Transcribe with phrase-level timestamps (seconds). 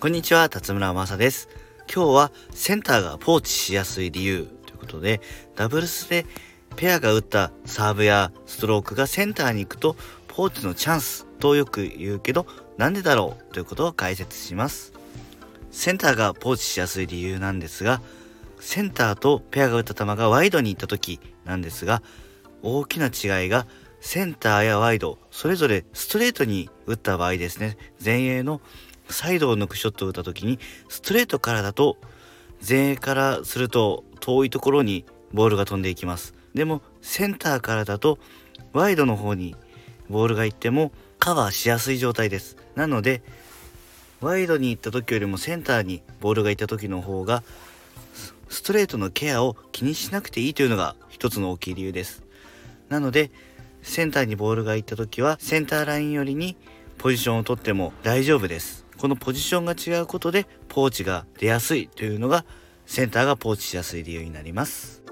[0.00, 1.48] こんにちは、辰村正です。
[1.92, 5.20] 今日はセンターがポーチしやすい理由ということで、
[5.56, 6.24] ダブルスで
[6.76, 9.96] ペアが打ったサーブやストロークがセンターに行くと
[10.28, 13.52] ポーチのチャンスとよく言うけど、なんでだろう？
[13.52, 14.92] ということを解説します。
[15.72, 18.00] センターがポーチしやすい理由なんですが、
[18.60, 22.04] センターとペアが打った球がワイドに行った時なんですが、
[22.62, 23.66] 大きな違いが
[24.00, 28.60] センターやワイド、それぞれストレートに打った場合ですね、前衛の
[29.08, 30.58] サイドを抜くショットを打った時に、
[30.88, 31.96] ストレートからだと、
[32.66, 36.34] 前衛からすると遠いところにボールが飛んでいきます。
[36.54, 38.18] でも、センターからだと、
[38.72, 39.54] ワイドの方に
[40.10, 42.56] ボールが行ってもカバーしやすい状態です。
[42.74, 43.22] なので、
[44.20, 47.42] ワイドに行った時よりもセンターにボールが行った時の方が、
[48.48, 52.22] ストレートのケアを気にしなくていいというのが一つの大きい理由です。
[52.88, 53.30] なので、
[53.82, 56.56] センターにボールが行った時は、センターライン寄りに
[56.98, 58.87] ポジションをとっても大丈夫です。
[58.98, 62.44] このポジションが違うことでポーチが出やすいというのが
[62.84, 65.02] センターがポーチしやすい理由になります。